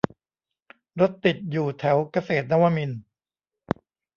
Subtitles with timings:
[0.99, 3.01] รถติดอยู่แถวเกษตรนวมินทร์